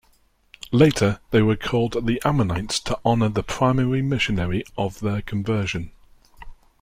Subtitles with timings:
[0.71, 1.95] Later, they were called
[2.25, 5.91] Ammonites to honor the primary missionary of their conversion.